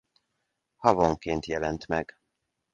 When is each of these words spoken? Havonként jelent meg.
Havonként 0.75 1.45
jelent 1.45 1.85
meg. 1.87 2.17